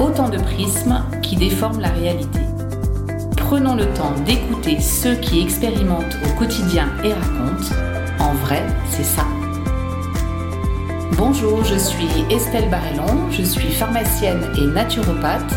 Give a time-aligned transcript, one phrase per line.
[0.00, 2.40] autant de prismes qui déforment la réalité.
[3.36, 7.74] Prenons le temps d'écouter ceux qui expérimentent au quotidien et racontent.
[8.18, 9.26] En vrai, c'est ça.
[11.16, 15.54] Bonjour, je suis Estelle Barrellon, je suis pharmacienne et naturopathe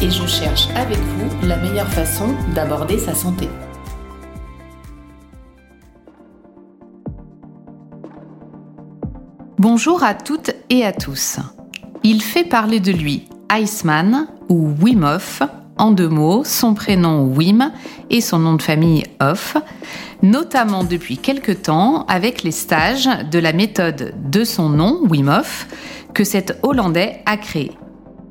[0.00, 3.48] et je cherche avec vous la meilleure façon d'aborder sa santé.
[9.58, 11.38] Bonjour à toutes et à tous.
[12.02, 15.18] Il fait parler de lui Iceman ou Wim
[15.78, 17.72] en deux mots, son prénom Wim
[18.10, 19.56] et son nom de famille Hof,
[20.22, 25.42] notamment depuis quelque temps avec les stages de la méthode de son nom, Wim
[26.14, 27.72] que cet Hollandais a créé.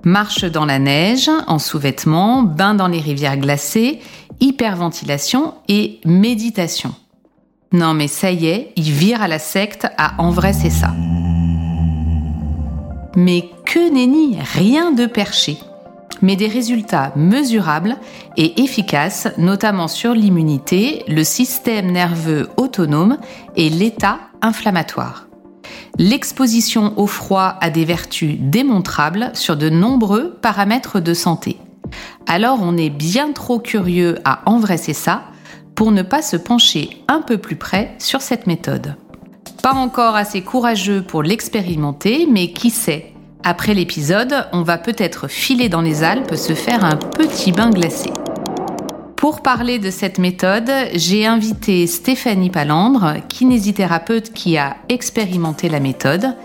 [0.03, 3.99] Marche dans la neige, en sous-vêtements, bain dans les rivières glacées,
[4.39, 6.93] hyperventilation et méditation.
[7.71, 10.93] Non mais ça y est, il vire à la secte à en vrai c'est ça.
[13.15, 15.57] Mais que nenni, rien de perché,
[16.21, 17.97] mais des résultats mesurables
[18.37, 23.17] et efficaces, notamment sur l'immunité, le système nerveux autonome
[23.55, 25.27] et l'état inflammatoire.
[25.97, 31.57] L'exposition au froid a des vertus démontrables sur de nombreux paramètres de santé.
[32.27, 35.23] Alors on est bien trop curieux à en vrai c'est ça
[35.75, 38.95] pour ne pas se pencher un peu plus près sur cette méthode.
[39.61, 43.13] Pas encore assez courageux pour l'expérimenter, mais qui sait?
[43.43, 48.09] Après l'épisode, on va peut-être filer dans les Alpes se faire un petit bain glacé.
[49.15, 56.35] Pour parler de cette méthode, j'ai invité Stéphanie Palandre, kinésithérapeute qui a expérimenté la méthode,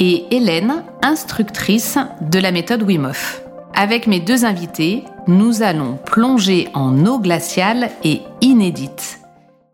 [0.00, 3.40] et Hélène, instructrice de la méthode Wim Hof.
[3.72, 9.20] Avec mes deux invités, nous allons plonger en eau glaciale et inédite.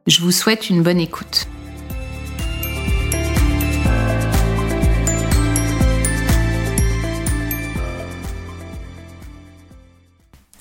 [0.07, 1.47] Je vous souhaite une bonne écoute.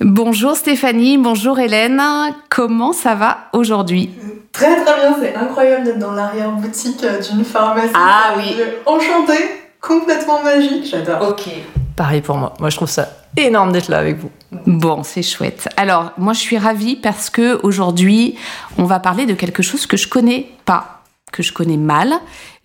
[0.05, 2.01] Bonjour Stéphanie, bonjour Hélène,
[2.49, 4.09] comment ça va aujourd'hui?
[4.51, 7.93] Très très bien, c'est incroyable d'être dans l'arrière-boutique euh, d'une pharmacie.
[7.93, 8.53] Ah oui.
[8.85, 9.45] Enchantée,
[9.79, 11.29] complètement magique, j'adore.
[11.29, 11.49] Ok.
[11.95, 12.53] Pareil pour moi.
[12.59, 14.29] Moi, je trouve ça énorme d'être là avec vous.
[14.67, 15.69] Bon, c'est chouette.
[15.77, 18.35] Alors, moi, je suis ravie parce que aujourd'hui,
[18.77, 22.11] on va parler de quelque chose que je connais pas, que je connais mal.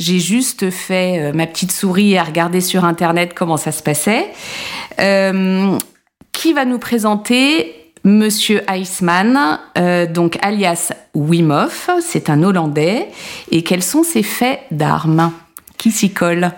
[0.01, 4.27] J'ai juste fait euh, ma petite souris à regarder sur Internet comment ça se passait.
[4.99, 5.79] Euh,
[6.39, 13.09] qui va nous présenter Monsieur Iceman, euh, donc alias Wim Hof, c'est un Hollandais,
[13.51, 15.33] et quels sont ses faits d'armes?
[15.79, 16.53] Qui s'y colle?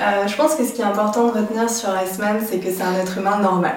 [0.00, 2.84] Euh, je pense que ce qui est important de retenir sur Iceman, c'est que c'est
[2.84, 3.74] un être humain normal.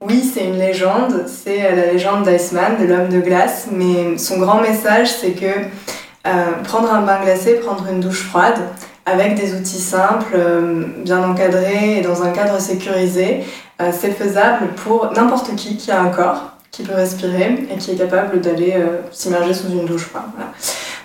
[0.00, 4.38] Oui, c'est une légende, c'est euh, la légende d'Iceman, de l'homme de glace, mais son
[4.38, 5.66] grand message, c'est que
[6.62, 8.60] prendre un bain glacé, prendre une douche froide,
[9.06, 10.36] avec des outils simples,
[11.04, 13.44] bien encadrés et dans un cadre sécurisé,
[13.80, 17.90] euh, c'est faisable pour n'importe qui qui a un corps, qui peut respirer et qui
[17.90, 20.08] est capable d'aller euh, s'immerger sous une douche.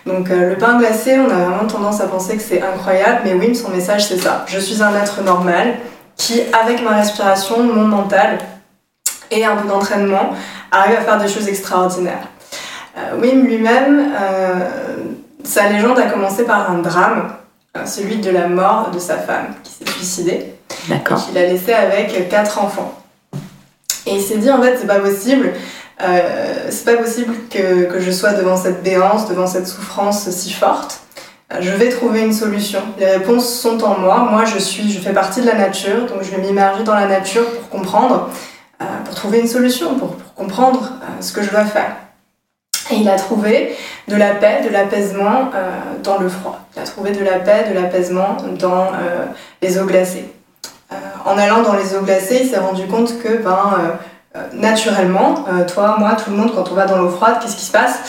[0.06, 3.34] Donc euh, le pain glacé, on a vraiment tendance à penser que c'est incroyable, mais
[3.34, 4.46] oui, son message c'est ça.
[4.48, 5.80] Je suis un être normal
[6.16, 8.38] qui, avec ma respiration, mon mental
[9.32, 10.34] et un peu d'entraînement,
[10.72, 12.28] arrive à faire des choses extraordinaires.
[13.18, 14.12] Wim lui-même,
[15.44, 17.34] sa légende a commencé par un drame,
[17.86, 20.54] celui de la mort de sa femme qui s'est suicidée
[20.90, 21.26] D'accord.
[21.26, 23.02] qu'il a laissé avec quatre enfants.
[24.06, 25.54] Et il s'est dit en fait c'est pas possible,
[26.02, 30.52] euh, c'est pas possible que, que je sois devant cette béance, devant cette souffrance si
[30.52, 31.02] forte.
[31.54, 32.80] Euh, Je vais trouver une solution.
[32.98, 34.28] Les réponses sont en moi.
[34.30, 37.08] Moi je suis, je fais partie de la nature, donc je vais m'immerger dans la
[37.08, 38.30] nature pour comprendre,
[38.82, 41.96] euh, pour trouver une solution, pour, comprendre ce que je dois faire.
[42.90, 43.76] Et il a trouvé
[44.08, 45.52] de la paix, de l'apaisement
[46.04, 46.60] dans le froid.
[46.76, 48.90] Il a trouvé de la paix, de l'apaisement dans
[49.62, 50.34] les eaux glacées.
[50.92, 50.96] Euh,
[51.26, 55.46] en allant dans les eaux glacées, il s'est rendu compte que, ben, euh, euh, naturellement,
[55.74, 58.00] toi, moi, tout le monde, quand on va dans l'eau froide, qu'est-ce qui se passe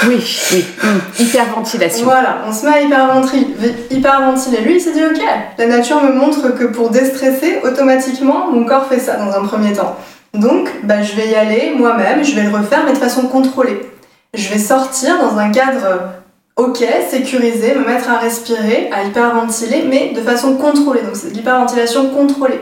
[0.06, 0.64] Oui, oui.
[0.84, 2.04] Hum, Hyperventilation.
[2.04, 3.46] Voilà, on se met à hyperventri-
[3.90, 4.60] hyperventiler.
[4.60, 5.20] Lui, il s'est dit, ok,
[5.58, 9.72] la nature me montre que pour déstresser, automatiquement, mon corps fait ça dans un premier
[9.72, 9.96] temps.
[10.34, 13.80] Donc, bah, je vais y aller moi-même, je vais le refaire, mais de façon contrôlée.
[14.34, 16.00] Je vais sortir dans un cadre
[16.58, 21.02] ok, sécurisé, me mettre à respirer, à hyperventiler, mais de façon contrôlée.
[21.02, 22.60] Donc, c'est de l'hyperventilation contrôlée.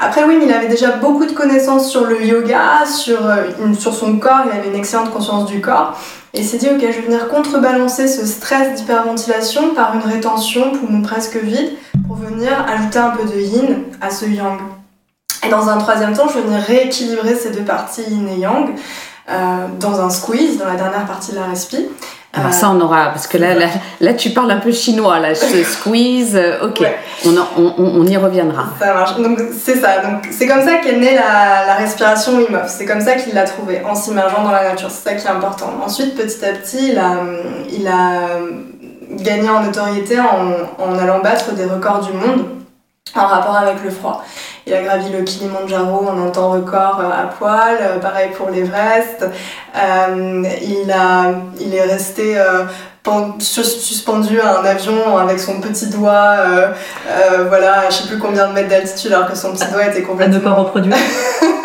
[0.00, 3.44] Après, oui, il avait déjà beaucoup de connaissances sur le yoga, sur, euh,
[3.78, 5.96] sur son corps, il avait une excellente conscience du corps.
[6.34, 10.72] Et il s'est dit, ok, je vais venir contrebalancer ce stress d'hyperventilation par une rétention,
[10.72, 11.72] poumon presque vide,
[12.06, 14.58] pour venir ajouter un peu de yin à ce yang.
[15.46, 18.70] Et dans un troisième temps, je vais venir rééquilibrer ces deux parties yin et yang
[19.28, 21.88] euh, dans un squeeze, dans la dernière partie de la respi.
[22.32, 23.66] Alors Euh, ça, on aura, parce que là, là,
[24.00, 26.96] là, tu parles un peu chinois, là, ce squeeze, euh, ok, Ouais.
[27.26, 28.66] on, en- on, on- on y reviendra.
[28.78, 29.16] Ça marche.
[29.18, 29.98] Donc c'est ça.
[29.98, 32.68] Donc c'est comme ça qu'est née la, la respiration Wim Hof.
[32.68, 34.90] C'est comme ça qu'il l'a trouvé en s'immergeant dans la nature.
[34.90, 35.72] C'est ça qui est important.
[35.84, 37.14] Ensuite, petit à petit, il a,
[37.72, 38.38] il a
[39.22, 42.44] gagné en notoriété en, en allant battre des records du monde
[43.16, 44.24] en rapport avec le froid.
[44.70, 48.50] Il a gravi le Kilimandjaro en un temps record euh, à poil, euh, pareil pour
[48.50, 49.24] l'Everest.
[49.76, 52.62] Euh, il, a, il est resté euh,
[53.02, 56.68] pen- sus- suspendu à un avion avec son petit doigt, euh,
[57.08, 59.86] euh, voilà, à je sais plus combien de mètres d'altitude, alors que son petit doigt
[59.86, 60.54] était À ne pas complètement.
[60.56, 60.96] reproduire?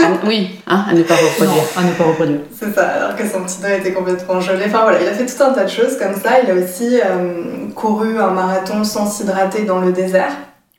[0.07, 1.55] Ah, oui, hein, à ne pas reproduire.
[1.75, 2.39] Non, à ne pas reproduire.
[2.59, 4.65] C'est ça, alors que son petit doigt était complètement gelé.
[4.67, 6.41] Enfin voilà, il a fait tout un tas de choses comme ça.
[6.43, 10.31] Il a aussi euh, couru un marathon sans s'hydrater dans le désert.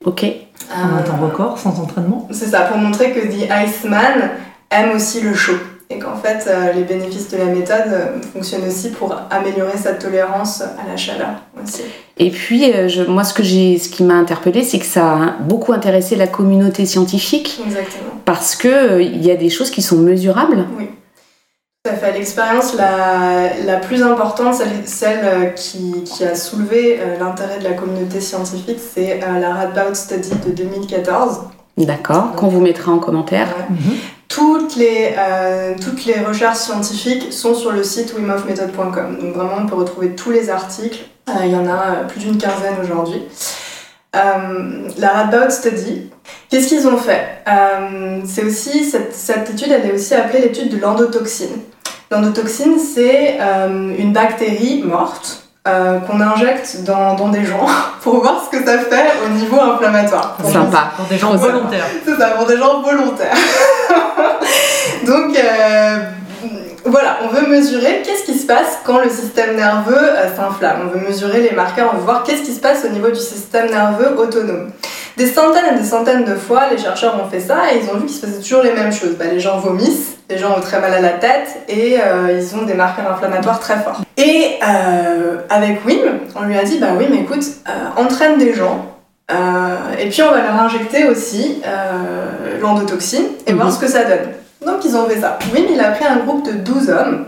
[0.07, 2.27] Ok, En un Euh, temps record, sans entraînement.
[2.31, 4.31] C'est ça, pour montrer que The Iceman
[4.71, 5.59] aime aussi le chaud.
[5.89, 9.93] Et qu'en fait, euh, les bénéfices de la méthode euh, fonctionnent aussi pour améliorer sa
[9.93, 11.29] tolérance à la chaleur
[11.63, 11.83] aussi.
[12.19, 15.13] Et puis, euh, je, moi, ce, que j'ai, ce qui m'a interpellée, c'est que ça
[15.13, 18.15] a beaucoup intéressé la communauté scientifique Exactement.
[18.25, 20.65] parce que euh, il y a des choses qui sont mesurables.
[20.77, 20.87] Tout
[21.87, 22.13] à fait.
[22.13, 27.65] L'expérience la, la plus importante, celle, celle euh, qui, qui a soulevé euh, l'intérêt de
[27.65, 31.41] la communauté scientifique, c'est euh, la Radboud Study de 2014.
[31.79, 33.49] D'accord, qu'on vous mettra en commentaire.
[33.49, 33.77] Ouais.
[33.77, 33.97] Mhm.
[34.29, 39.19] Toutes les, euh, toutes les recherches scientifiques sont sur le site wimhofmethod.com.
[39.21, 41.05] Donc vraiment, on peut retrouver tous les articles.
[41.29, 43.23] Euh, il y en a plus d'une quinzaine aujourd'hui.
[44.15, 46.11] Euh, la Radboud Study,
[46.51, 47.43] qu'est-ce qu'ils ont fait?
[47.49, 51.61] Euh, C'est aussi cette, cette étude, elle est aussi appelée l'étude de l'endotoxine.
[52.11, 57.67] L'endotoxine, c'est euh, une bactérie morte euh, qu'on injecte dans, dans des gens
[58.03, 60.37] pour voir ce que ça fait au niveau inflammatoire.
[60.37, 60.93] Pour Sympa.
[60.97, 61.87] Pour des gens volontaires.
[62.05, 63.35] c'est ça, pour des gens volontaires.
[65.07, 65.99] Donc euh,
[66.85, 70.83] voilà, on veut mesurer qu'est-ce qui se passe quand le système nerveux euh, s'inflamme.
[70.85, 73.19] On veut mesurer les marqueurs, on veut voir qu'est-ce qui se passe au niveau du
[73.19, 74.71] système nerveux autonome.
[75.17, 77.99] Des centaines et des centaines de fois, les chercheurs ont fait ça et ils ont
[77.99, 79.17] vu qu'il se passait toujours les mêmes choses.
[79.19, 82.55] Bah, les gens vomissent, les gens ont très mal à la tête et euh, ils
[82.57, 84.03] ont des marqueurs inflammatoires très forts.
[84.19, 88.93] Et euh, avec Wim, on lui a dit bah Wim, écoute, euh, entraîne des gens
[89.99, 91.61] et puis on va leur injecter aussi
[92.61, 93.73] l'endotoxine et voir Mhm.
[93.73, 94.29] ce que ça donne.
[94.65, 95.39] Donc ils ont fait ça.
[95.53, 97.25] Wim, il a pris un groupe de 12 hommes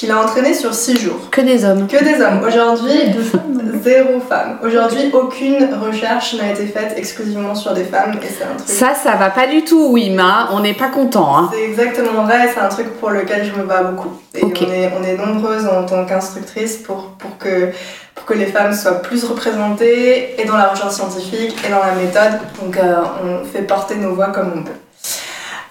[0.00, 1.28] qu'il a entraîné sur 6 jours.
[1.30, 1.86] Que des hommes.
[1.86, 2.40] Que des hommes.
[2.42, 4.58] Aujourd'hui, non zéro femme.
[4.64, 8.66] Aujourd'hui, aucune recherche n'a été faite exclusivement sur des femmes et c'est un truc.
[8.66, 10.48] Ça, ça va pas du tout, oui, ma.
[10.52, 11.36] On n'est pas content.
[11.36, 11.50] Hein.
[11.52, 14.10] C'est exactement vrai, c'est un truc pour lequel je me bats beaucoup.
[14.34, 17.70] Et on, est, on est nombreuses en tant qu'instructrices pour, pour, que,
[18.14, 21.92] pour que les femmes soient plus représentées et dans la recherche scientifique et dans la
[21.92, 22.40] méthode.
[22.62, 24.70] Donc euh, on fait porter nos voix comme on peut.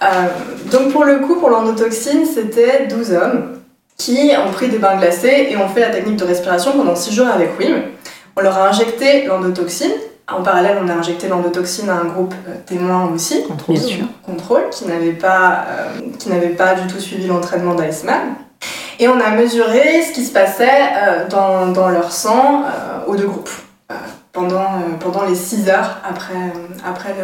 [0.02, 0.06] Euh,
[0.70, 3.59] donc pour le coup, pour l'endotoxine, c'était 12 hommes
[4.00, 7.14] qui ont pris des bains glacés et ont fait la technique de respiration pendant 6
[7.14, 7.82] jours avec Wim.
[8.34, 9.92] On leur a injecté l'endotoxine.
[10.32, 13.76] En parallèle, on a injecté l'endotoxine à un groupe euh, témoin aussi Contrôle.
[13.76, 14.04] Bien sûr.
[14.24, 18.36] contrôle qui n'avait pas, euh, qui n'avait pas du tout suivi l'entraînement d'Iceman.
[18.98, 23.16] Et on a mesuré ce qui se passait euh, dans, dans leur sang euh, aux
[23.16, 23.50] deux groupes
[24.32, 27.14] pendant, euh, pendant les 6 heures après, euh, après.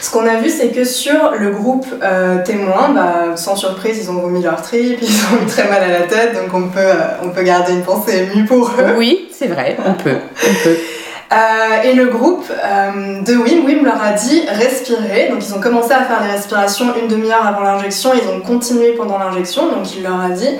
[0.00, 4.10] Ce qu'on a vu, c'est que sur le groupe euh, témoin, bah, sans surprise, ils
[4.10, 6.80] ont vomi leur trip, ils ont eu très mal à la tête, donc on peut,
[6.80, 8.94] euh, on peut garder une pensée émue pour eux.
[8.96, 10.16] Oui, c'est vrai, on peut.
[10.44, 10.76] On peut.
[11.32, 15.30] Euh, et le groupe de Wim, Wim leur a dit respirer.
[15.30, 18.92] Donc ils ont commencé à faire les respirations une demi-heure avant l'injection, ils ont continué
[18.92, 19.70] pendant l'injection.
[19.70, 20.50] Donc il leur a dit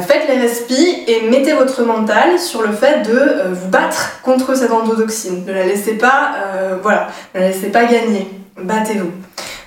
[0.00, 4.54] faites les respis et mettez votre mental sur le fait de euh, vous battre contre
[4.56, 5.44] cette endotoxine.
[5.44, 8.28] Ne la laissez pas, euh, voilà, ne la laissez pas gagner.
[8.56, 9.10] Battez-vous.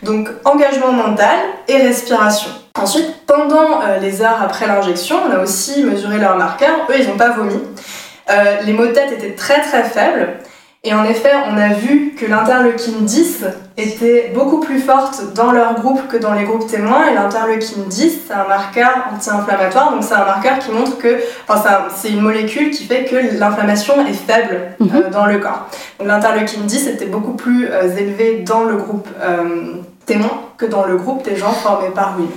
[0.04, 2.50] Donc engagement mental et respiration.
[2.78, 6.88] Ensuite, pendant euh, les heures après l'injection, on a aussi mesuré leurs marqueurs.
[6.90, 7.60] Eux, ils n'ont pas vomi.
[8.30, 10.40] Euh, les maux de tête étaient très très faibles.
[10.88, 13.44] Et en effet, on a vu que l'interleukine 10
[13.76, 17.08] était beaucoup plus forte dans leur groupe que dans les groupes témoins.
[17.10, 19.92] Et l'interleukine 10, c'est un marqueur anti-inflammatoire.
[19.94, 23.06] Donc c'est un marqueur qui montre que, enfin c'est un- c'est une molécule qui fait
[23.06, 25.66] que l'inflammation est faible euh, dans le corps.
[25.98, 30.86] Donc l'interleukine 10 était beaucoup plus euh, élevée dans le groupe euh, témoin que dans
[30.86, 32.28] le groupe des gens formés par Wim.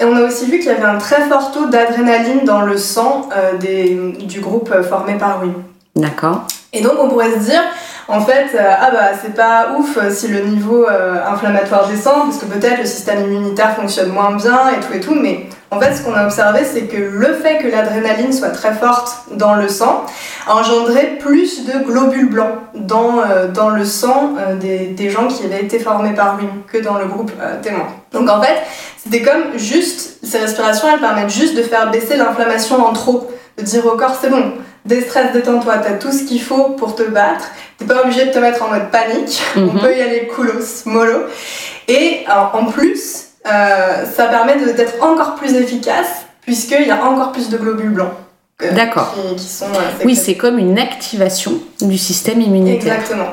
[0.00, 2.78] Et on a aussi vu qu'il y avait un très fort taux d'adrénaline dans le
[2.78, 5.52] sang euh, des- du groupe euh, formé par Wim.
[5.94, 6.46] D'accord.
[6.72, 7.62] Et donc on pourrait se dire,
[8.06, 12.24] en fait, euh, ah bah c'est pas ouf euh, si le niveau euh, inflammatoire descend,
[12.24, 15.80] parce que peut-être le système immunitaire fonctionne moins bien et tout et tout, mais en
[15.80, 19.54] fait, ce qu'on a observé, c'est que le fait que l'adrénaline soit très forte dans
[19.54, 20.04] le sang
[20.48, 23.22] a engendré plus de globules blancs dans,
[23.54, 27.04] dans le sang des, des gens qui avaient été formés par lui que dans le
[27.04, 27.30] groupe
[27.62, 27.86] témoin.
[28.12, 28.56] Donc en fait,
[28.96, 33.62] c'était comme juste, ces respirations, elles permettent juste de faire baisser l'inflammation en trop, de
[33.62, 37.44] dire au corps, c'est bon, déstresse, détends-toi, t'as tout ce qu'il faut pour te battre,
[37.78, 39.80] t'es pas obligé de te mettre en mode panique, on Mhm.
[39.80, 41.24] peut y aller coolos, mollo.
[41.88, 47.04] Et alors, en plus, euh, ça permet de- d'être encore plus efficace, puisqu'il y a
[47.04, 48.12] encore plus de globules blancs.
[48.62, 49.14] euh, D'accord.
[49.14, 52.94] Qui, qui sont, euh, Oui, c'est comme une activation du système immunitaire.
[52.96, 53.28] Exactement.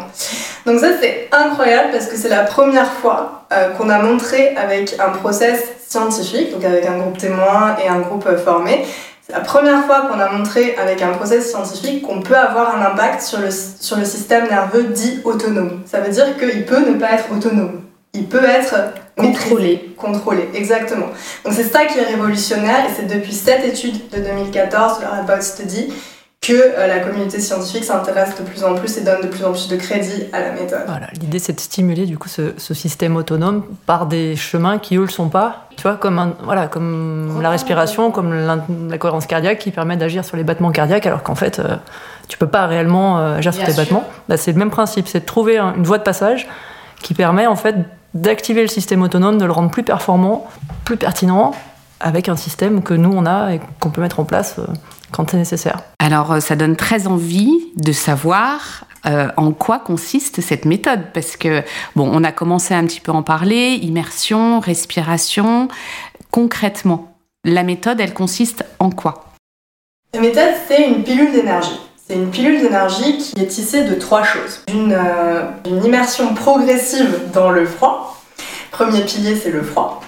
[0.65, 4.95] Donc ça c'est incroyable parce que c'est la première fois euh, qu'on a montré avec
[5.05, 8.85] un process scientifique, donc avec un groupe témoin et un groupe formé,
[9.27, 12.81] c'est la première fois qu'on a montré avec un process scientifique qu'on peut avoir un
[12.85, 15.81] impact sur le, sur le système nerveux dit autonome.
[15.85, 17.81] Ça veut dire qu'il peut ne pas être autonome.
[18.13, 18.73] Il peut être
[19.17, 19.95] Contrôlé.
[19.97, 21.07] Contrôlé, exactement.
[21.43, 25.41] Donc c'est ça qui est révolutionnaire et c'est depuis cette étude de 2014, le Radboud
[25.41, 25.91] Study,
[26.41, 29.51] que euh, la communauté scientifique s'intéresse de plus en plus et donne de plus en
[29.51, 30.83] plus de crédit à la méthode.
[30.87, 34.95] Voilà, l'idée c'est de stimuler du coup ce, ce système autonome par des chemins qui
[34.97, 35.67] eux le sont pas.
[35.75, 38.33] Tu vois, comme un, voilà, comme la respiration, comme
[38.89, 41.75] la cohérence cardiaque qui permet d'agir sur les battements cardiaques, alors qu'en fait euh,
[42.29, 43.83] tu peux pas réellement euh, agir sur Bien tes sûr.
[43.83, 44.03] battements.
[44.29, 46.47] Bah, c'est le même principe, c'est de trouver un- une voie de passage
[47.01, 47.75] qui permet en fait
[48.13, 50.47] d'activer le système autonome, de le rendre plus performant,
[50.85, 51.51] plus pertinent,
[51.99, 54.65] avec un système que nous on a et qu'on peut mettre en place euh,
[55.11, 55.81] quand c'est nécessaire.
[55.99, 61.37] Alors, euh, ça donne très envie de savoir euh, en quoi consiste cette méthode, parce
[61.37, 61.63] que,
[61.95, 65.67] bon, on a commencé un petit peu à en parler, immersion, respiration.
[66.31, 69.25] Concrètement, la méthode, elle consiste en quoi?
[70.13, 71.79] La méthode, c'est une pilule d'énergie.
[72.07, 74.61] C'est une pilule d'énergie qui est tissée de trois choses.
[74.73, 78.17] Une, euh, une immersion progressive dans le froid.
[78.71, 80.01] Premier pilier, c'est le froid.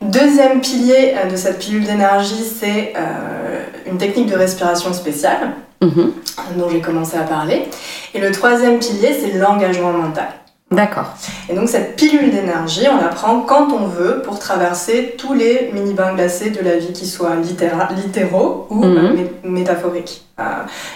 [0.00, 5.50] Deuxième pilier euh, de cette pilule d'énergie, c'est euh, une technique de respiration spéciale.
[5.80, 6.12] Mhm.
[6.56, 7.68] dont j'ai commencé à parler.
[8.12, 10.26] Et le troisième pilier, c'est l'engagement mental.
[10.72, 11.14] D'accord.
[11.48, 15.70] Et donc cette pilule d'énergie, on la prend quand on veut pour traverser tous les
[15.72, 18.96] mini-bains glacés de la vie, qui soient littéra- littéraux ou Mhm.
[18.96, 20.24] euh, mé- métaphoriques.
[20.40, 20.42] Euh,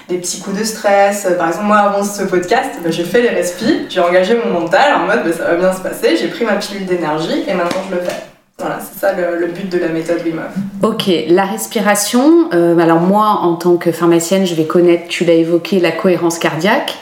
[0.09, 1.29] des petits coups de stress.
[1.39, 4.95] Par exemple, moi, avant ce podcast, bah, j'ai fait les respis, j'ai engagé mon mental
[4.95, 7.83] en mode bah, ça va bien se passer, j'ai pris ma pilule d'énergie et maintenant
[7.89, 8.17] je le fais.
[8.63, 10.89] Voilà, c'est ça le, le but de la méthode Wim Hof.
[10.89, 15.35] Ok, la respiration, euh, alors moi, en tant que pharmacienne, je vais connaître, tu l'as
[15.35, 16.97] évoqué, la cohérence cardiaque.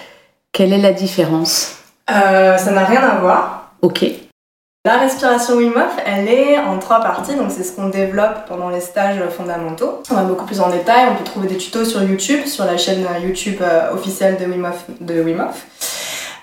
[0.53, 1.77] Quelle est la différence?
[2.11, 3.75] Euh, ça n'a rien à voir.
[3.83, 4.05] Ok.
[4.87, 8.71] La respiration Wim Hof, elle est en trois parties, donc c'est ce qu'on développe pendant
[8.71, 10.03] les stages fondamentaux.
[10.11, 12.79] On va beaucoup plus en détail, on peut trouver des tutos sur YouTube, sur la
[12.79, 14.87] chaîne YouTube euh, officielle de Wim Hof.
[15.01, 15.67] De Wim Hof.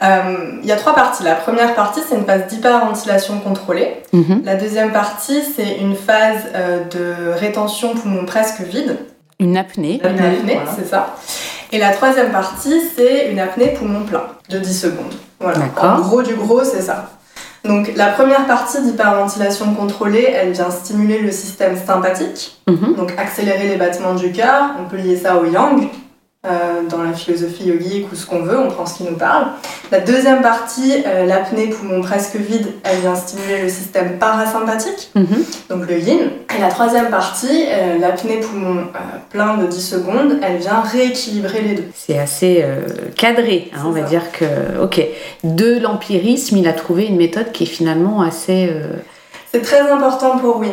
[0.04, 1.24] Euh, Il y a trois parties.
[1.24, 3.96] La première partie, c'est une phase d'hyperventilation contrôlée.
[4.14, 4.42] Mhm.
[4.46, 8.98] La deuxième partie, c'est une phase euh, de rétention poumon presque vide.
[9.40, 10.00] Une apnée.
[10.04, 10.72] Une apnée, voilà.
[10.76, 11.16] c'est ça.
[11.72, 15.14] Et la troisième partie, c'est une apnée poumon plein de 10 secondes.
[15.40, 15.60] Voilà.
[15.60, 15.86] D'accord.
[15.98, 17.10] En gros du gros, c'est ça.
[17.66, 22.96] Donc la première partie d'hyperventilation contrôlée, elle vient stimuler le système sympathique, Mhm.
[22.96, 24.72] donc accélérer les battements du cœur.
[24.80, 25.88] On peut lier ça au yang
[26.90, 29.48] dans la philosophie yogique ou ce qu'on veut, on prend ce qui nous parle.
[29.92, 35.26] La deuxième partie, euh, l'apnée poumon presque vide, elle vient stimuler le système parasympathique Mhm.
[35.70, 36.20] donc le yin.
[36.58, 39.00] Et la troisième partie, euh, l'apnée poumon euh,
[39.30, 41.86] plein de 10 secondes, elle vient rééquilibrer les deux.
[41.96, 42.82] C'est assez euh,
[43.16, 44.08] cadré, hein, on va ça.
[44.08, 44.46] dire que,
[44.82, 45.02] ok,
[45.44, 48.68] de l'empirisme, il a trouvé une méthode qui est finalement assez...
[48.72, 48.98] euh,
[49.54, 50.72] C'est très important pour Wim.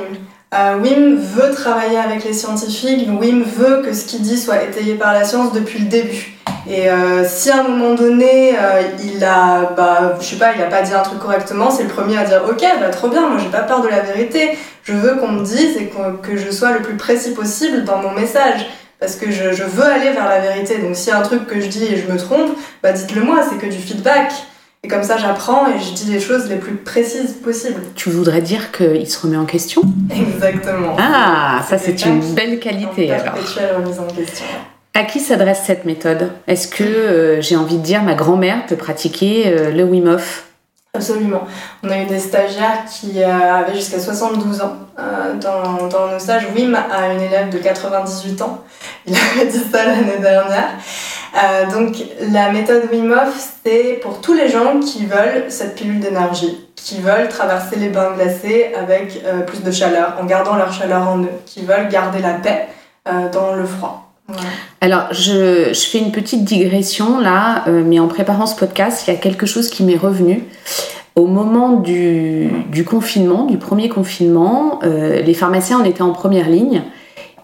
[0.53, 4.95] Euh, Wim veut travailler avec les scientifiques, Wim veut que ce qu'il dit soit étayé
[4.95, 6.35] par la science depuis le début.
[6.71, 10.63] Et euh, si à un moment donné, euh, il a, bah, je sais pas, il
[10.63, 13.29] a pas dit un truc correctement, c'est le premier à dire ok, bah trop bien,
[13.29, 14.57] moi j'ai pas peur de la vérité.
[14.85, 15.91] Je veux qu'on me dise et
[16.23, 18.67] que je sois le plus précis possible dans mon message.
[19.01, 20.79] Parce que je, je veux aller vers la vérité.
[20.79, 23.23] Donc s'il y a un truc que je dis et je me trompe, bah dites-le
[23.23, 24.33] moi, c'est que du feedback.
[24.85, 27.81] Et comme ça j'apprends et je dis les choses les plus précises possibles.
[27.95, 29.81] Tu voudrais dire qu'il se remet en question?
[30.11, 30.95] Exactement.
[30.99, 33.35] Ah, ça c'est une belle qualité En alors.
[33.79, 34.45] remise en question.
[34.93, 36.31] À qui s'adresse cette méthode?
[36.47, 40.45] Est-ce que, euh, j'ai envie de dire, ma grand-mère peut pratiquer euh, le Wim Hof?
[40.95, 41.43] Absolument.
[41.83, 44.77] On a eu des stagiaires qui euh, avaient jusqu'à 72 ans
[45.41, 46.47] dans, dans nos stages.
[46.55, 48.63] Wim a une élève de 98 ans.
[49.07, 50.69] Il avait dit ça l'année dernière.
[51.37, 51.97] Euh, donc
[52.33, 57.01] la méthode Wim Hof, c'est pour tous les gens qui veulent cette pilule d'énergie, qui
[57.01, 61.23] veulent traverser les bains glacés avec euh, plus de chaleur, en gardant leur chaleur en
[61.23, 62.69] eux, qui veulent garder la paix
[63.09, 64.13] euh, dans le froid.
[64.81, 69.17] Alors, je, je, fais une petite digression là, mais en préparant ce podcast, il y
[69.17, 70.45] a quelque chose qui m'est revenu.
[71.15, 72.49] Au moment du,
[72.89, 76.85] confinement, du premier confinement, les pharmaciens en étaient en première ligne.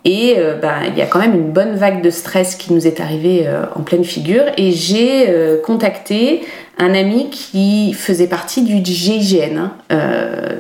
[0.05, 2.87] Et euh, ben, il y a quand même une bonne vague de stress qui nous
[2.87, 4.45] est arrivée euh, en pleine figure.
[4.57, 6.43] Et j'ai euh, contacté
[6.79, 9.99] un ami qui faisait partie du GIGN, hein,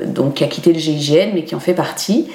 [0.06, 2.28] donc qui a quitté le GIGN, mais qui en fait partie.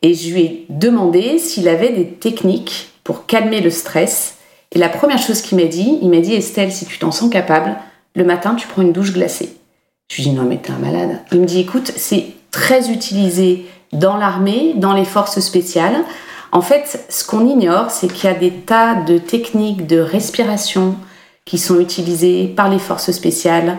[0.00, 4.38] Et je lui ai demandé s'il avait des techniques pour calmer le stress.
[4.72, 7.30] Et la première chose qu'il m'a dit, il m'a dit Estelle, si tu t'en sens
[7.30, 7.76] capable,
[8.14, 9.56] le matin, tu prends une douche glacée.
[10.08, 11.20] Je lui dit non, mais t'es un malade.
[11.32, 15.96] Il me dit écoute, c'est très utilisé dans l'armée, dans les forces spéciales.
[16.56, 20.94] En fait, ce qu'on ignore, c'est qu'il y a des tas de techniques de respiration
[21.44, 23.76] qui sont utilisées par les forces spéciales,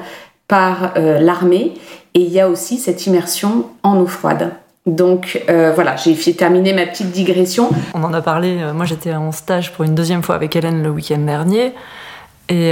[0.48, 1.74] par euh, l'armée,
[2.14, 4.52] et il y a aussi cette immersion en eau froide.
[4.86, 7.72] Donc euh, voilà, j'ai terminé ma petite digression.
[7.96, 10.84] On en a parlé, euh, moi j'étais en stage pour une deuxième fois avec Hélène
[10.84, 11.74] le week-end dernier,
[12.48, 12.70] et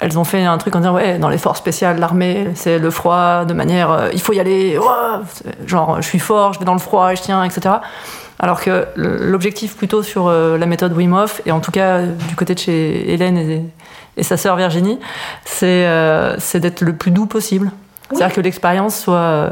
[0.00, 2.90] elles ont fait un truc en disant ouais dans les forces spéciales l'armée c'est le
[2.90, 4.78] froid de manière il faut y aller
[5.66, 7.76] genre je suis fort je vais dans le froid je tiens etc
[8.38, 12.36] alors que l'objectif plutôt sur euh, la méthode Wim Hof, et en tout cas du
[12.36, 13.38] côté de chez Hélène
[14.16, 14.98] et, sa sœur Virginie,
[15.62, 17.70] euh, c'est d'être le plus doux possible.
[18.10, 19.50] C'est-à-dire que l'expérience soit euh,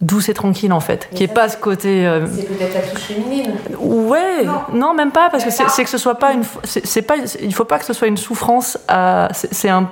[0.00, 2.10] douce et tranquille en fait, qui est pas ce côté.
[2.34, 3.52] C'est peut-être la touche féminine.
[3.78, 4.94] Ouais, non.
[4.94, 6.44] même pas parce que c'est que ce soit pas une.
[6.64, 7.16] C'est pas.
[7.42, 8.78] Il faut pas que ce soit une souffrance.
[9.32, 9.90] C'est un.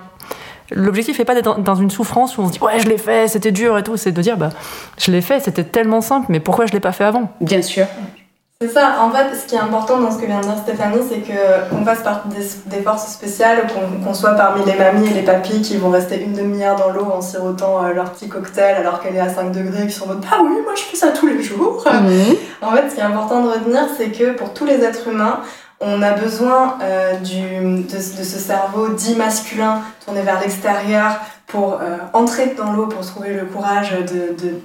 [0.71, 3.29] L'objectif n'est pas d'être dans une souffrance où on se dit ouais je l'ai fait,
[3.29, 3.97] c'était dur et tout.
[3.97, 4.50] C'est de dire bah
[4.99, 7.31] je l'ai fait, c'était tellement simple, mais pourquoi je l'ai pas fait avant?
[7.41, 7.87] Bien sûr.
[8.62, 11.00] C'est ça, en fait, ce qui est important dans ce que vient de dire Stéphanie,
[11.09, 12.29] c'est qu'on fasse partie
[12.67, 13.67] des, forces spéciales,
[14.05, 17.07] qu'on soit parmi les mamies et les papis qui vont rester une demi-heure dans l'eau
[17.11, 20.09] en sirotant euh, leur petit cocktail alors qu'elle est à 5 degrés, qui sont en
[20.09, 21.83] mode Ah oui, moi je fais ça tous les jours.
[21.91, 22.37] Mhm.
[22.61, 25.41] En fait, ce qui est important de retenir, c'est que pour tous les êtres humains,
[25.81, 31.97] on a besoin euh, du, de, ce cerveau dit masculin tourné vers l'extérieur pour euh,
[32.13, 33.95] entrer dans l'eau, pour trouver le courage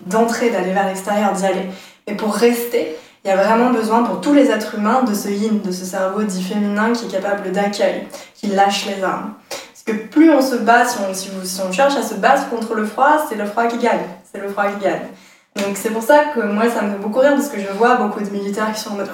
[0.06, 1.70] d'entrer, de, d'aller vers l'extérieur, d'y aller.
[2.08, 5.30] Et pour rester, il y a vraiment besoin pour tous les êtres humains de ce
[5.30, 9.34] yin, de ce cerveau dit féminin qui est capable d'accueil, qui lâche les armes.
[9.50, 12.76] Parce que plus on se bat, si on, si, on cherche à se battre contre
[12.76, 14.06] le froid, c'est le froid qui gagne.
[14.32, 15.08] C'est le froid qui gagne.
[15.56, 17.96] Donc c'est pour ça que moi ça me fait beaucoup rire parce que je vois
[17.96, 19.10] beaucoup de militaires qui sont en mode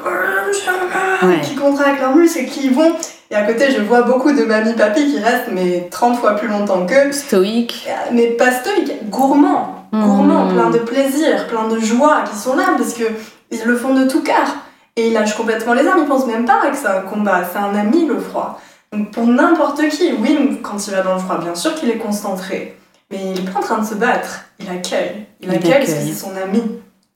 [1.44, 2.94] qui contractent leurs muscles et qui vont
[3.30, 6.48] et à côté je vois beaucoup de mamies papis qui restent mais 30 fois plus
[6.48, 7.12] longtemps qu'eux.
[7.12, 7.88] Stoïques.
[8.12, 10.54] Mais pas stoïques, gourmands, gourmands, mmh.
[10.54, 13.06] plein de plaisir, plein de joie qui sont là parce que
[13.52, 14.56] ils le font de tout cœur.
[14.98, 17.60] Et ils lâchent complètement les armes, ils pensent même pas que c'est un combat, c'est
[17.60, 18.60] un ami le froid.
[18.92, 21.98] Donc pour n'importe qui, oui, quand il va dans le froid, bien sûr qu'il est
[21.98, 22.76] concentré,
[23.12, 25.26] mais il est pas en train de se battre, il accueille.
[25.42, 26.62] Il, accueille, parce que c'est son ami.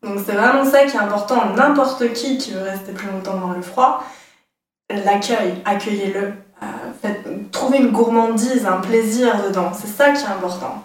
[0.03, 1.53] Donc c'est vraiment ça qui est important.
[1.55, 4.03] N'importe qui qui veut rester plus longtemps dans le froid,
[4.89, 6.33] l'accueille, accueillez-le.
[6.63, 7.09] Euh,
[7.51, 9.71] trouvez une gourmandise, un plaisir dedans.
[9.73, 10.83] C'est ça qui est important.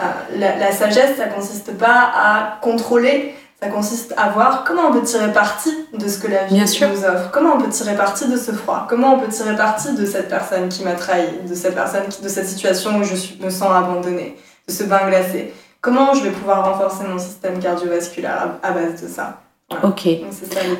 [0.00, 0.04] Euh,
[0.36, 5.02] la, la, sagesse, ça consiste pas à contrôler, ça consiste à voir comment on peut
[5.02, 8.36] tirer parti de ce que la vie nous offre, comment on peut tirer parti de
[8.36, 11.74] ce froid, comment on peut tirer parti de cette personne qui m'a trahi, de cette
[11.74, 14.36] personne, de cette situation où je me sens abandonnée,
[14.68, 15.52] ce bain glacé.
[15.80, 19.40] Comment je vais pouvoir renforcer mon système cardiovasculaire à, base de ça?
[19.82, 20.08] Ok.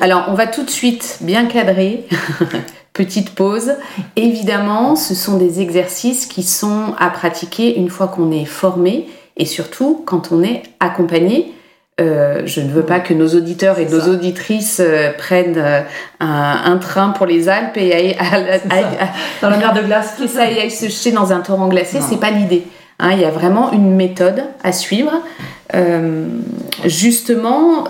[0.01, 2.05] Alors, on va tout de suite bien cadrer.
[2.93, 3.73] Petite pause.
[4.15, 9.45] Évidemment, ce sont des exercices qui sont à pratiquer une fois qu'on est formé et
[9.45, 11.53] surtout quand on est accompagné
[11.99, 15.81] euh, je ne veux pas que nos auditeurs et nos auditrices euh, prennent euh,
[16.21, 18.15] un, train pour les Alpes et aillent,
[19.41, 21.99] dans la mer de glace, et ça et aillent se jeter dans un torrent glacé.
[22.01, 22.63] C'est pas l'idée.
[22.99, 23.11] Hein.
[23.13, 25.11] il y a vraiment une méthode à suivre.
[26.85, 27.85] justement,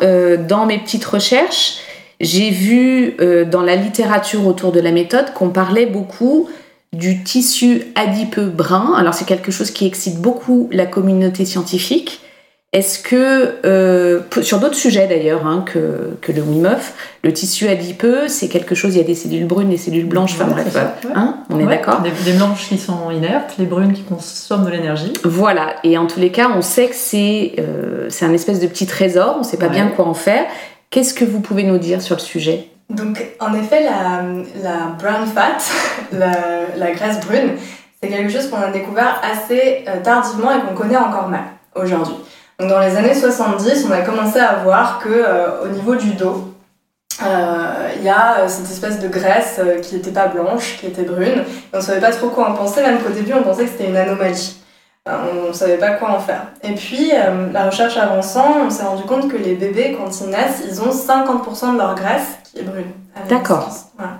[0.48, 1.80] dans mes petites recherches,
[2.19, 3.15] j'ai vu
[3.50, 6.50] dans la littérature autour de la méthode qu'on parlait beaucoup
[6.93, 8.93] du tissu adipeux brun.
[8.98, 12.22] Alors c'est quelque chose qui excite beaucoup la communauté scientifique.
[12.71, 17.67] Est-ce que, euh, sur d'autres sujets d'ailleurs hein, que, que, le Wim Hof, le tissu
[17.67, 20.77] adipeux, c'est quelque chose, il y a des cellules brunes, des cellules blanches, enfin bref,
[21.15, 25.13] hein, on est d'accord des, blanches qui sont inertes, les brunes qui consomment de l'énergie.
[25.23, 28.86] Voilà, et en tous les cas, on sait que c'est euh, un espèce de petit
[28.86, 30.45] trésor, on ne sait pas bien quoi en faire.
[30.91, 32.67] Qu'est-ce que vous pouvez nous dire sur le sujet?
[32.91, 34.23] Donc, en effet, la,
[34.62, 35.58] la brown fat,
[36.12, 36.34] la,
[36.77, 37.53] la graisse brune,
[37.99, 42.15] c'est quelque chose qu'on a découvert assez euh, tardivement et qu'on connaît encore mal aujourd'hui.
[42.60, 46.12] Donc dans les années 70, on a commencé à voir que euh, au niveau du
[46.12, 46.54] dos,
[47.24, 51.04] euh, il y a euh, cette espèce de graisse qui n'était pas blanche, qui était
[51.04, 51.39] brune.
[51.39, 53.69] Et on ne savait pas trop quoi en penser, même qu'au début on pensait que
[53.69, 54.58] c'était une anomalie.
[55.06, 56.48] on ne savait pas quoi en faire.
[56.62, 57.12] Et puis,
[57.54, 60.91] la recherche avançant, on s'est rendu compte que les bébés, quand ils naissent, ils ont
[60.91, 62.91] 50% de leur graisse qui est brune.
[63.30, 63.69] D'accord.
[63.98, 64.17] Voilà.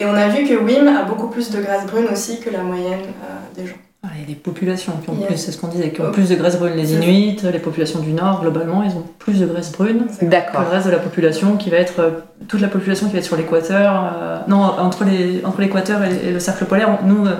[0.00, 2.62] Et on a vu que WIM a beaucoup plus de graisse brune aussi que la
[2.62, 3.12] moyenne
[3.54, 3.76] des gens.
[4.02, 5.26] Ah, il y a des populations qui ont Yeah.
[5.26, 6.12] plus, c'est ce qu'on disait, qui ont Oh.
[6.12, 6.72] plus de graisse brune.
[6.74, 10.70] Les Inuits, les populations du Nord, globalement, ils ont plus de graisse brune que le
[10.70, 12.10] reste de la population qui va être euh,
[12.48, 13.92] toute la population qui va être sur l'équateur.
[14.18, 17.34] euh, non, entre les entre l'équateur et, et le cercle polaire, nous, euh,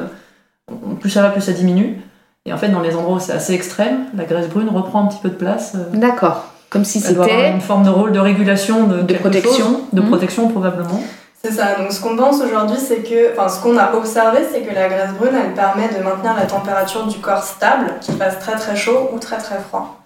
[1.01, 1.97] plus ça va, plus ça diminue.
[2.45, 5.07] Et en fait, dans les endroits où c'est assez extrême, la graisse brune reprend un
[5.07, 5.73] petit peu de place.
[5.77, 6.53] euh, D'accord.
[6.69, 7.51] Comme si c'était.
[7.53, 9.53] une forme de rôle de régulation de, protection.
[9.67, 10.09] chose, de Mhm.
[10.09, 11.03] protection probablement.
[11.43, 14.61] C'est ça, donc ce qu'on pense aujourd'hui, c'est que, enfin ce qu'on a observé, c'est
[14.61, 18.39] que la graisse brune, elle permet de maintenir la température du corps stable, qu'il fasse
[18.41, 20.03] très très chaud ou très très froid.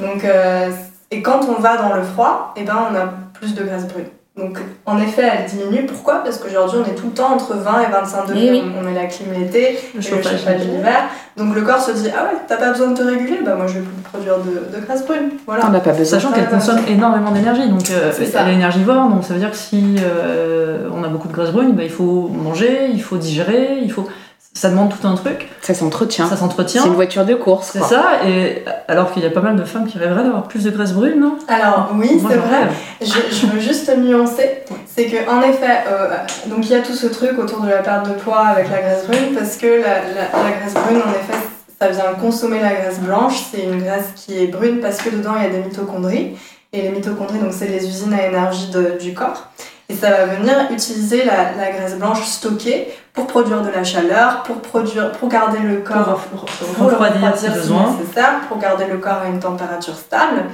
[0.00, 0.72] Donc, euh,
[1.12, 4.08] et quand on va dans le froid, eh ben, on a plus de graisse brune.
[4.36, 5.84] Donc en effet, elle diminue.
[5.84, 6.24] Pourquoi?
[6.24, 8.46] Parce qu'aujourd'hui, on est tout le temps entre 20 et 25 degrés.
[8.46, 8.62] Eh oui.
[8.78, 10.58] On met la clim l'été, Le et le chauffage.
[10.60, 11.04] l'hiver.
[11.36, 13.66] Donc le corps se dit Ah ouais, t'as pas besoin de te réguler Bah moi
[13.66, 15.32] je vais plus produire de, de graisse brune.
[15.46, 15.66] Voilà.
[15.66, 16.18] On n'a pas besoin.
[16.18, 19.56] Sachant qu'elle consomme énormément d'énergie, donc euh, elle est énergivore, donc ça veut dire que
[19.56, 23.80] si euh, on a beaucoup de graisse brune, bah, il faut manger, il faut digérer,
[23.82, 24.08] il faut,
[24.54, 26.28] ça demande tout un truc, Ça s'entretient.
[26.28, 26.82] ça s'entretient.
[26.82, 27.70] C'est une voiture de course.
[27.72, 30.64] C'est ça, et alors qu'il y a pas mal de femmes qui rêveraient d'avoir plus
[30.64, 31.38] de graisse brune, non?
[31.48, 32.68] Alors oui, c'est vrai.
[33.00, 36.92] Je, je veux juste nuancer, c'est que en effet, euh, donc il y a tout
[36.92, 39.80] ce truc autour de la perte de poids avec la graisse brune, parce que la,
[39.80, 41.38] la- la graisse brune, en effet,
[41.80, 43.42] ça vient consommer la graisse blanche.
[43.52, 46.36] C'est une graisse qui est brune parce que dedans il y a des mitochondries,
[46.74, 49.48] et les mitochondries, donc c'est les usines à énergie de- du corps.
[49.88, 54.42] Et ça va venir utiliser la, la graisse blanche stockée pour produire de la chaleur,
[54.42, 57.94] pour produire, pour garder le corps Pour pour le refroidir si besoin.
[57.98, 60.44] nécessaire, pour garder le corps à une température stable.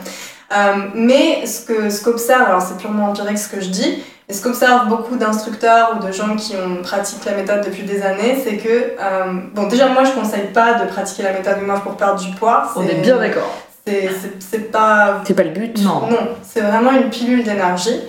[0.57, 0.57] Euh,
[0.94, 4.42] mais ce que ce qu'observe, alors c'est purement empirique ce que je dis, et ce
[4.42, 8.57] qu'observent beaucoup d'instructeurs ou de gens qui ont pratiqué la méthode depuis des années, c'est
[8.57, 12.21] que, euh, bon déjà moi je conseille pas de pratiquer la méthode Hof pour perdre
[12.21, 12.73] du poids.
[12.77, 13.55] On est bien d'accord.
[13.87, 15.79] C'est c'est- c'est pas C'est pas le but.
[15.83, 16.09] Non.
[16.11, 18.01] non, c'est vraiment une pilule d'énergie.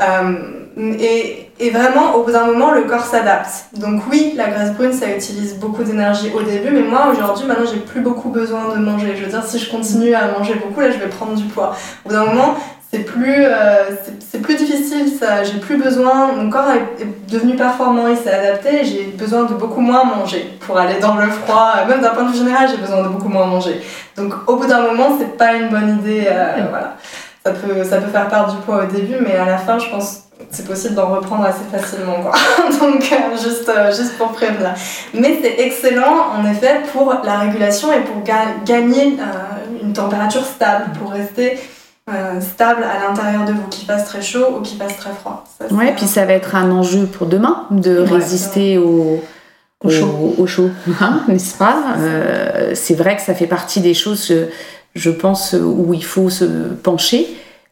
[0.00, 0.32] Euh,
[1.00, 3.66] et, et vraiment, au bout d'un moment, le corps s'adapte.
[3.76, 7.66] Donc oui, la graisse brune, ça utilise beaucoup d'énergie au début, mais moi, aujourd'hui, maintenant,
[7.72, 9.14] j'ai plus beaucoup besoin de manger.
[9.16, 11.74] Je veux dire, si je continue à manger beaucoup, là, je vais prendre du poids.
[12.04, 12.54] Au bout d'un moment,
[12.92, 13.84] c'est plus, euh,
[14.30, 15.42] c'est- plus difficile, ça.
[15.44, 19.80] J'ai plus besoin, mon corps est devenu performant, il s'est adapté, j'ai besoin de beaucoup
[19.82, 21.72] moins manger pour aller dans le froid.
[21.86, 23.82] Même d'un point de vue général, j'ai besoin de beaucoup moins manger.
[24.16, 26.28] Donc au bout d'un moment, c'est pas une bonne idée.
[26.30, 26.96] euh, voilà.
[27.44, 29.90] Ça peut, ça peut faire perdre du poids au début, mais à la fin, je
[29.90, 32.16] pense c'est possible d'en reprendre assez facilement.
[32.22, 32.32] Quoi.
[32.80, 34.72] Donc, euh, juste, euh, juste pour prévenir.
[35.14, 40.44] Mais c'est excellent, en effet, pour la régulation et pour ga- gagner euh, une température
[40.44, 41.58] stable, pour rester
[42.40, 45.44] stable à l'intérieur de vous, qu'il fasse très chaud ou qu'il fasse très froid.
[45.58, 49.22] Ça, Ouais, puis ça va être un enjeu pour demain de Ouais, résister au,
[49.84, 50.34] Au chaud.
[50.38, 50.70] au chaud,
[51.02, 51.76] hein, n'est-ce pas?
[52.74, 54.32] C'est vrai que ça fait partie des choses,
[54.94, 57.26] je pense, où il faut se pencher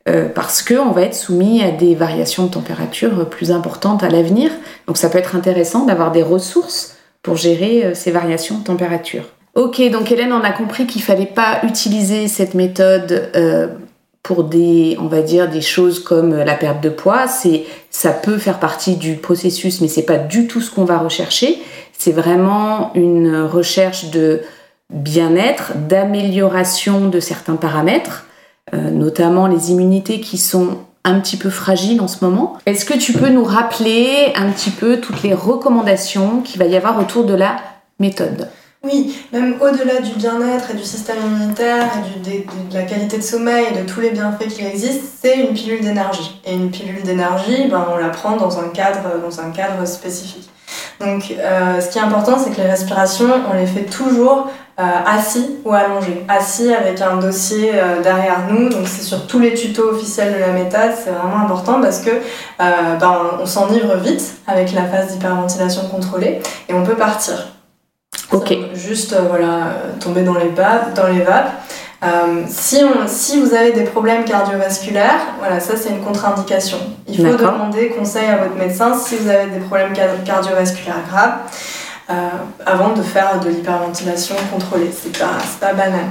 [0.09, 4.51] euh, parce qu'on va être soumis à des variations de température plus importantes à l'avenir.
[4.87, 9.25] Donc ça peut être intéressant d'avoir des ressources pour gérer euh, ces variations de température.
[9.57, 13.69] Ok, donc Hélène, on a compris qu'il fallait pas utiliser cette méthode euh,
[14.23, 17.27] pour des, on va dire, des choses comme la perte de poids.
[17.27, 20.99] C'est, ça peut faire partie du processus, mais c'est pas du tout ce qu'on va
[20.99, 21.59] rechercher.
[21.99, 24.43] C'est vraiment une recherche de
[24.91, 28.26] bien-être, d'amélioration de certains paramètres, euh,
[28.73, 32.59] notamment les immunités qui sont un petit peu fragiles en ce moment.
[32.67, 36.77] Est-ce que tu peux nous rappeler un petit peu toutes les recommandations qu'il va y
[36.77, 37.57] avoir autour de la
[38.01, 38.49] méthode?
[38.83, 43.67] Oui, même au-delà du bien-être et du système immunitaire et de la qualité de sommeil
[43.73, 46.41] et de tous les bienfaits qui existent, c'est une pilule d'énergie.
[46.45, 50.49] Et une pilule d'énergie, ben, on la prend dans un cadre spécifique.
[51.01, 54.83] Donc, euh, ce qui est important, c'est que les respirations, on les fait toujours euh,
[55.07, 56.25] assis ou allongés.
[56.29, 60.39] Assis avec un dossier euh, derrière nous, donc c'est sur tous les tutos officiels de
[60.39, 62.11] la méthode, c'est vraiment important parce que
[62.59, 67.49] ben, on s'enivre vite avec la phase d'hyperventilation contrôlée et on peut partir.
[68.33, 68.55] Ok.
[68.75, 70.95] Juste voilà, tomber dans les vapes.
[70.95, 71.53] Dans les vapes.
[72.03, 76.79] Euh, si, on, si vous avez des problèmes cardiovasculaires, voilà, ça c'est une contre-indication.
[77.09, 81.39] Il faut demander conseil à votre médecin si vous avez des problèmes car- cardiovasculaires graves
[82.11, 82.29] euh,
[82.67, 84.91] avant de faire de l'hyperventilation contrôlée.
[84.93, 86.05] C'est pas, pas banal.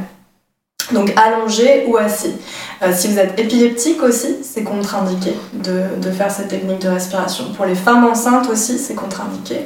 [0.91, 2.35] Donc allongé ou assis.
[2.83, 7.45] Euh, si vous êtes épileptique aussi, c'est contre-indiqué de, de faire cette technique de respiration.
[7.55, 9.61] Pour les femmes enceintes aussi, c'est contre-indiqué.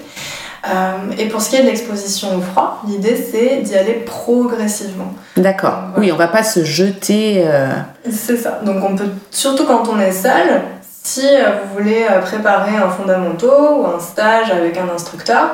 [0.67, 5.13] Euh, et pour ce qui est de l'exposition au froid, l'idée c'est d'y aller progressivement.
[5.37, 5.75] D'accord.
[5.93, 5.99] Voilà.
[5.99, 7.43] Oui, on va pas se jeter.
[7.45, 7.67] euh,
[8.11, 8.59] C'est ça.
[8.65, 10.61] Donc on peut, surtout quand on est seul,
[11.03, 15.49] si euh, vous voulez euh, préparer un fondamentaux ou un stage avec un instructeur,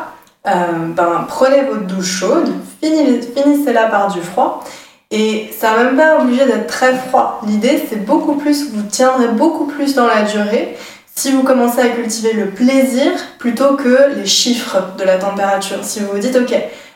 [0.47, 0.51] euh,
[0.95, 2.49] ben, prenez votre douche chaude,
[2.81, 4.63] fini- finissez-la par du froid.
[5.11, 7.39] Et ça n'est même pas obligé d'être très froid.
[7.45, 10.75] L'idée, c'est beaucoup plus, vous tiendrez beaucoup plus dans la durée
[11.17, 15.83] si vous commencez à cultiver le plaisir plutôt que les chiffres de la température.
[15.83, 16.53] Si vous vous dites, ok,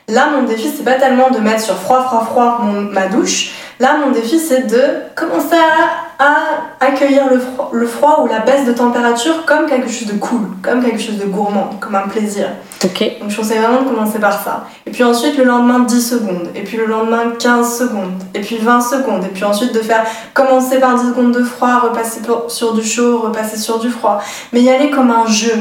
[0.09, 2.59] là mon défi c'est pas tellement de mettre sur froid, froid, froid
[2.91, 4.81] ma douche, là mon défi c'est de
[5.15, 6.35] commencer à, à
[6.81, 10.41] accueillir le froid, le froid ou la baisse de température comme quelque chose de cool,
[10.61, 12.47] comme quelque chose de gourmand, comme un plaisir.
[12.83, 13.19] Ok.
[13.21, 14.65] Donc je conseille vraiment de commencer par ça.
[14.85, 18.57] Et puis ensuite le lendemain 10 secondes, et puis le lendemain 15 secondes, et puis
[18.57, 20.03] 20 secondes, et puis ensuite de faire
[20.33, 24.21] commencer par 10 secondes de froid, repasser sur du chaud, repasser sur du froid.
[24.51, 25.53] Mais y aller comme un jeu,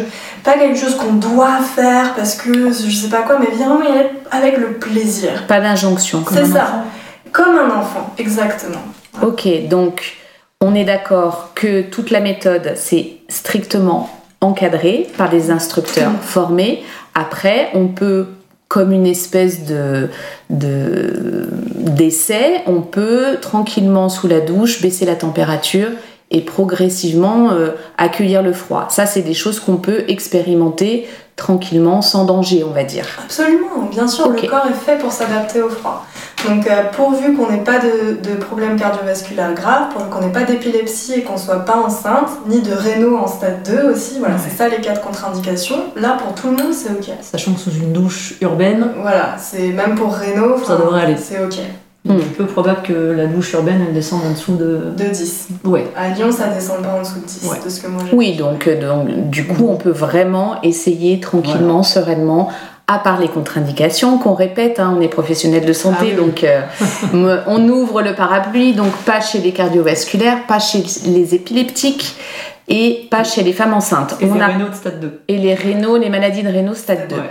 [0.43, 3.87] pas quelque chose qu'on doit faire parce que je sais pas quoi, mais vraiment y
[3.87, 5.47] aller avec le plaisir.
[5.47, 6.25] Pas d'injonction.
[6.33, 6.83] C'est ça.
[7.31, 8.83] Comme un enfant, exactement.
[9.23, 10.17] Ok, donc
[10.61, 16.83] on est d'accord que toute la méthode, c'est strictement encadré par des instructeurs formés.
[17.15, 18.27] Après, on peut,
[18.69, 20.09] comme une espèce de
[20.51, 25.89] d'essai, on peut tranquillement sous la douche baisser la température
[26.31, 28.89] et progressivement euh, accueillir le froid.
[28.91, 31.07] Ça, c'est des choses qu'on peut expérimenter
[31.39, 33.07] tranquillement, sans danger, on va dire.
[33.25, 36.05] Absolument, bien sûr, le corps est fait pour s'adapter au froid.
[36.47, 40.45] Donc euh, pourvu qu'on n'ait pas de, de problèmes cardiovasculaires graves, pourvu qu'on n'ait pas
[40.45, 44.55] d'épilepsie et qu'on soit pas enceinte, ni de rénaux en stade 2 aussi, voilà, c'est
[44.55, 45.77] ça les cas de contre-indication.
[45.97, 47.17] Là pour tout le monde c'est ok.
[47.23, 51.17] Sachant que sous une douche urbaine, voilà, c'est même pour rénaux, ça devrait aller.
[51.17, 51.59] C'est ok.
[52.05, 54.93] Il est peu probable que la douche urbaine elle descende en dessous de...
[54.97, 55.49] De 10.
[55.65, 55.87] Ouais.
[55.97, 58.67] À Lyon, ça descend pas en dessous de 10, de ce que moi Oui, donc,
[58.67, 62.51] euh, donc du coup, on peut vraiment essayer tranquillement, sereinement,
[62.87, 67.43] à part les contre-indications qu'on répète, hein, on est professionnel de santé, Ah donc euh,
[67.47, 72.17] on ouvre le parapluie, donc pas chez les cardiovasculaires, pas chez les épileptiques
[72.69, 74.17] et pas chez les femmes enceintes.
[74.21, 74.47] Et on les a...
[74.47, 75.21] rénaux de stade 2.
[75.29, 77.17] Et les rénaux, les maladies de rénaux stade 2.
[77.17, 77.23] Ouais.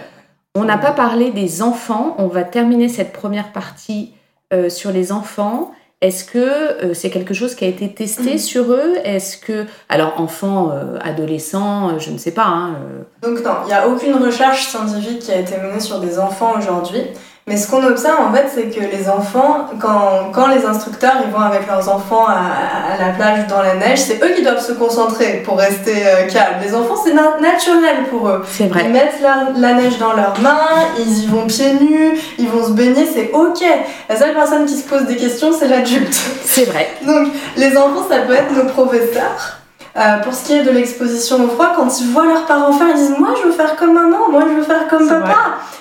[0.55, 4.13] On n'a pas parlé des enfants, on va terminer cette première partie
[4.53, 5.71] euh, sur les enfants.
[5.99, 8.37] Est-ce que euh, c'est quelque chose qui a été testé Mhm.
[8.37, 8.93] sur eux?
[9.03, 12.45] Est-ce que alors enfants, euh, adolescents, je ne sais pas.
[12.45, 12.75] Hein,
[13.23, 16.53] Donc non, il n'y a aucune recherche scientifique qui a été menée sur des enfants
[16.57, 17.01] aujourd'hui.
[17.49, 21.31] Mais ce qu'on observe en fait, c'est que les enfants, quand, quand les instructeurs ils
[21.31, 24.59] vont avec leurs enfants à, à la plage dans la neige, c'est eux qui doivent
[24.61, 26.55] se concentrer pour rester euh, calmes.
[26.61, 28.43] Les enfants, c'est na- naturel pour eux.
[28.51, 28.89] c'est Ils vrai.
[28.89, 30.59] mettent la, la neige dans leurs mains,
[30.99, 33.63] ils y vont pieds nus, ils vont se baigner, c'est ok.
[34.09, 36.13] La seule personne qui se pose des questions, c'est l'adulte.
[36.43, 36.89] C'est vrai.
[37.07, 39.56] Donc, les enfants, ça peut être nos professeurs.
[39.97, 42.87] Euh, pour ce qui est de l'exposition au froid, quand ils voient leurs parents faire,
[42.89, 45.35] ils disent Moi, je veux faire comme maman, moi, je veux faire comme papa.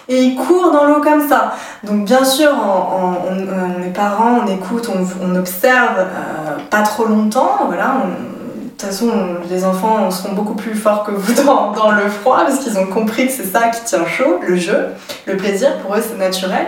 [0.09, 1.53] Et ils courent dans l'eau comme ça.
[1.83, 7.05] Donc, bien sûr, on, on est parents, on écoute, on, on observe euh, pas trop
[7.07, 7.59] longtemps.
[7.67, 8.36] Voilà, on-
[8.79, 9.11] toute façon,
[9.51, 12.87] les enfants seront beaucoup plus forts que vous dans, dans le froid parce qu'ils ont
[12.87, 14.89] compris que c'est ça qui tient chaud, le jeu,
[15.27, 15.77] le plaisir.
[15.79, 16.67] Pour eux, c'est naturel.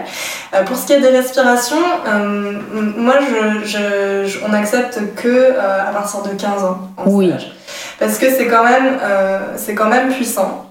[0.55, 2.53] Euh, pour ce qui est des respirations, euh,
[2.97, 7.29] moi, je, je- je- on accepte que euh, à partir de 15 ans en Oui.
[7.29, 7.53] stage.
[7.99, 8.99] Parce que c'est quand, même,
[9.57, 10.64] c'est quand même puissant.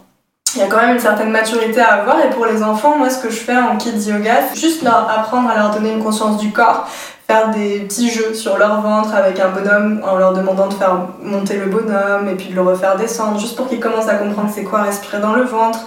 [0.55, 2.17] Il y a quand même une certaine maturité à avoir.
[2.25, 5.07] Et pour les enfants, moi, ce que je fais en kids yoga, c'est juste leur
[5.09, 6.87] apprendre à leur donner une conscience du corps.
[7.27, 11.07] Faire des petits jeux sur leur ventre avec un bonhomme en leur demandant de faire
[11.21, 14.49] monter le bonhomme et puis de le refaire descendre, juste pour qu'ils commencent à comprendre
[14.53, 15.79] c'est quoi respirer dans le ventre,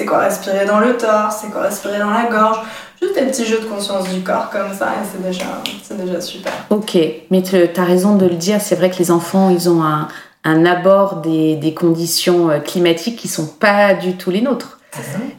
[0.00, 2.60] c'est quoi respirer dans le torse, c'est quoi respirer dans la gorge.
[3.02, 5.44] Juste des petits jeux de conscience du corps comme ça et c'est déjà,
[5.82, 6.52] c'est déjà super.
[6.70, 6.96] Ok,
[7.30, 8.60] mais tu as raison de le dire.
[8.60, 10.08] C'est vrai que les enfants, ils ont un,
[10.44, 14.77] un abord des, des conditions euh, climatiques qui sont pas du tout les nôtres.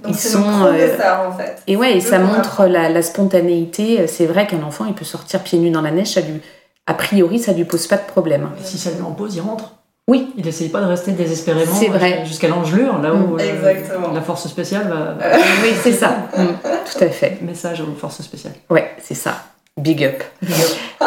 [0.03, 1.57] Donc Ils c'est sont, nos professeurs en fait.
[1.67, 4.07] Et ouais, et ça montre la, la spontanéité.
[4.07, 6.07] C'est vrai qu'un enfant, il peut sortir pieds nus dans la neige.
[6.13, 6.39] Ça lui,
[6.87, 8.49] a priori, ça lui pose pas de problème.
[8.61, 9.73] Et si ça lui en pose, il rentre.
[10.07, 10.31] Oui.
[10.37, 12.23] Il essaye pas de rester désespérément C'est vrai.
[12.25, 14.11] jusqu'à l'engelure, là où le- Exactement.
[14.11, 15.15] la force spéciale va.
[15.63, 16.15] oui, c'est ça.
[16.37, 16.47] Mm,
[16.97, 17.37] tout à fait.
[17.41, 18.53] Message aux forces spéciales.
[18.69, 19.43] Ouais, c'est ça.
[19.77, 20.23] Big up.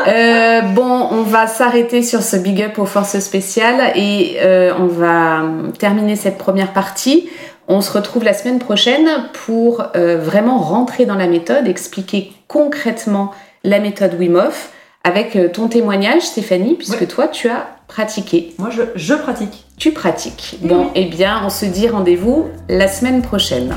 [0.09, 4.87] Euh, bon, on va s'arrêter sur ce big up aux forces spéciales et euh, on
[4.87, 5.43] va
[5.79, 7.29] terminer cette première partie.
[7.75, 9.09] On se retrouve la semaine prochaine
[9.47, 13.31] pour euh, vraiment rentrer dans la méthode, expliquer concrètement
[13.65, 14.73] la méthode Wim Hof
[15.05, 17.07] avec euh, ton témoignage, Stéphanie, puisque Ouais.
[17.07, 18.55] toi, tu as pratiqué.
[18.59, 19.65] Moi, je, je pratique.
[19.79, 20.59] Tu pratiques.
[20.61, 23.75] Bon, eh bien, on se dit rendez-vous la semaine prochaine.